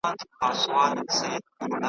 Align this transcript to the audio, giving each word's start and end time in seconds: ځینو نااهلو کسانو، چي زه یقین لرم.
ځینو 0.03 0.07
نااهلو 0.07 0.39
کسانو، 0.41 1.01
چي 1.09 1.15
زه 1.19 1.25
یقین 1.33 1.69
لرم. 1.71 1.79